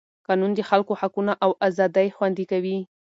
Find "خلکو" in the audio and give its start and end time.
0.69-0.93